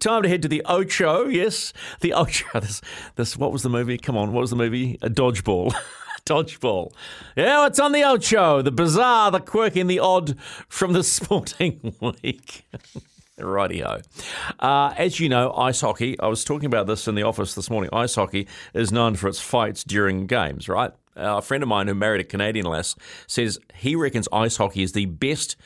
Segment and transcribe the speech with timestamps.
[0.00, 1.26] Time to head to the Ocho.
[1.26, 2.46] Yes, the Ocho.
[2.60, 2.80] This,
[3.16, 3.36] this.
[3.36, 3.98] What was the movie?
[3.98, 4.96] Come on, what was the movie?
[5.02, 5.74] A dodgeball.
[6.24, 6.92] dodgeball.
[7.36, 8.62] Yeah, it's on the Ocho.
[8.62, 10.36] The bizarre, the quirky, and the odd
[10.68, 12.64] from the sporting week.
[13.38, 14.02] Rightio.
[14.60, 17.70] Uh, as you know, ice hockey, I was talking about this in the office this
[17.70, 17.90] morning.
[17.92, 20.92] Ice hockey is known for its fights during games, right?
[21.16, 22.94] Uh, a friend of mine who married a Canadian lass
[23.26, 25.56] says he reckons ice hockey is the best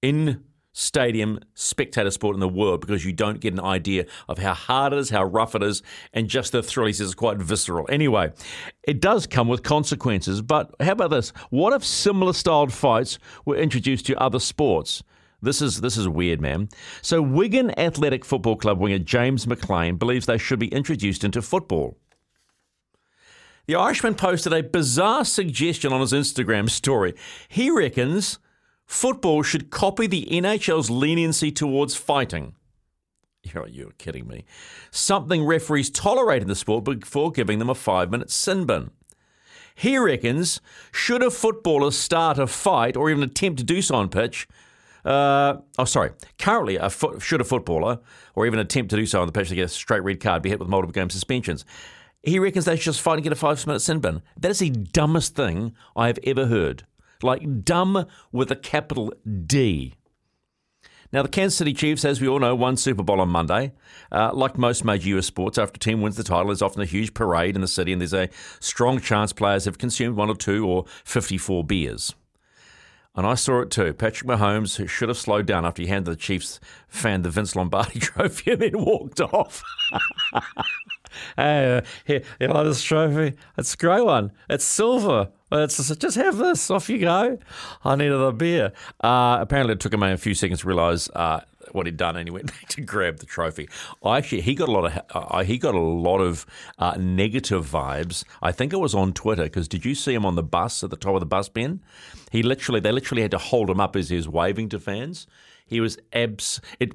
[0.00, 0.44] in
[0.78, 4.92] stadium spectator sport in the world because you don't get an idea of how hard
[4.92, 6.86] it is, how rough it is, and just the thrill.
[6.86, 7.86] He says is quite visceral.
[7.88, 8.30] Anyway,
[8.82, 10.42] it does come with consequences.
[10.42, 11.30] But how about this?
[11.48, 15.02] What if similar styled fights were introduced to other sports?
[15.40, 16.68] This is this is weird, man.
[17.00, 21.96] So Wigan Athletic Football Club winger James McClean believes they should be introduced into football.
[23.66, 27.14] The Irishman posted a bizarre suggestion on his Instagram story.
[27.48, 28.38] He reckons
[28.86, 32.54] football should copy the NHL's leniency towards fighting.
[33.42, 34.44] You're, you're kidding me.
[34.90, 38.90] Something referees tolerate in the sport before giving them a five minute sin bin.
[39.74, 44.08] He reckons should a footballer start a fight or even attempt to do so on
[44.08, 44.48] pitch,
[45.06, 46.10] uh, oh, sorry.
[46.36, 48.00] Currently, a fo- should a footballer
[48.34, 50.42] or even attempt to do so on the pitch to get a straight red card
[50.42, 51.64] be hit with multiple game suspensions.
[52.24, 54.20] He reckons they should just fight and get a five minute sin bin.
[54.36, 56.84] That is the dumbest thing I have ever heard.
[57.22, 59.12] Like dumb with a capital
[59.46, 59.94] D.
[61.12, 63.72] Now, the Kansas City Chiefs, as we all know, won Super Bowl on Monday.
[64.10, 66.86] Uh, like most major US sports, after a team wins the title, there's often a
[66.86, 68.28] huge parade in the city, and there's a
[68.60, 72.14] strong chance players have consumed one or two or 54 beers.
[73.14, 73.94] And I saw it too.
[73.94, 77.98] Patrick Mahomes should have slowed down after he handed the Chiefs fan the Vince Lombardi
[78.00, 79.62] trophy and then walked off.
[81.36, 83.36] hey, uh, you like this trophy?
[83.56, 84.32] It's a great one.
[84.48, 85.30] It's silver.
[85.52, 86.70] It's just, just have this.
[86.70, 87.38] Off you go.
[87.84, 88.72] I need another beer.
[89.00, 91.40] Uh, apparently, it took him a few seconds to realise uh,
[91.72, 93.68] what he'd done, and he went back to grab the trophy.
[94.04, 96.46] I actually, he got a lot of uh, he got a lot of
[96.78, 98.24] uh, negative vibes.
[98.42, 100.90] I think it was on Twitter because did you see him on the bus at
[100.90, 101.80] the top of the bus bin?
[102.32, 105.26] He literally, they literally had to hold him up as he was waving to fans.
[105.64, 106.60] He was abs.
[106.80, 106.92] It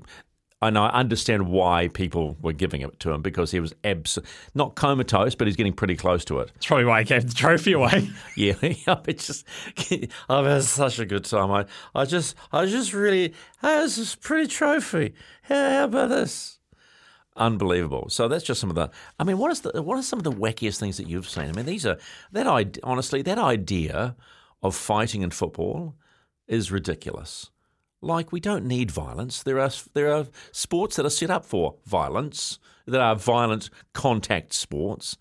[0.61, 4.19] and I understand why people were giving it to him because he was abs-
[4.53, 6.51] not comatose, but he's getting pretty close to it.
[6.53, 8.09] That's probably why he gave the trophy away.
[8.37, 9.45] yeah, it's just
[10.29, 11.51] I've had such a good time.
[11.51, 15.13] I, I just, I just really, hey, this is a pretty trophy.
[15.43, 16.59] How, how about this?
[17.35, 18.09] Unbelievable.
[18.09, 18.91] So that's just some of the.
[19.17, 21.45] I mean, what is the what are some of the wackiest things that you've seen?
[21.45, 21.97] I mean, these are
[22.33, 22.45] that.
[22.45, 24.17] I honestly, that idea
[24.61, 25.95] of fighting in football
[26.47, 27.49] is ridiculous.
[28.01, 29.43] Like we don't need violence.
[29.43, 32.59] There are there are sports that are set up for violence.
[32.87, 35.15] That are violent contact sports.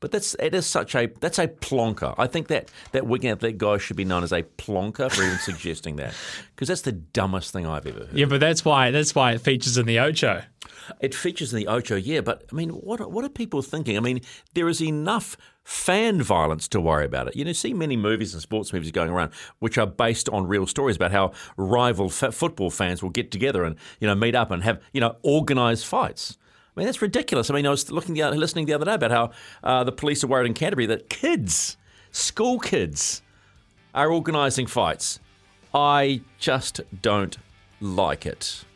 [0.00, 2.14] But that's it is such a that's a plonker.
[2.18, 5.38] I think that that Wigan Athletic guy should be known as a plonker for even
[5.38, 6.14] suggesting that
[6.54, 8.12] because that's the dumbest thing I've ever heard.
[8.12, 10.42] Yeah, but that's why that's why it features in the Ocho.
[11.00, 12.20] It features in the Ocho, yeah.
[12.20, 13.96] But I mean, what what are people thinking?
[13.96, 14.20] I mean,
[14.54, 17.36] there is enough fan violence to worry about it.
[17.36, 20.66] You know, see many movies and sports movies going around which are based on real
[20.66, 24.50] stories about how rival f- football fans will get together and you know meet up
[24.50, 26.38] and have you know organized fights.
[26.76, 27.48] I mean, that's ridiculous.
[27.50, 29.30] I mean, I was looking the, listening the other day about how
[29.64, 31.78] uh, the police are worried in Canterbury that kids,
[32.10, 33.22] school kids,
[33.94, 35.18] are organising fights.
[35.72, 37.38] I just don't
[37.80, 38.64] like it.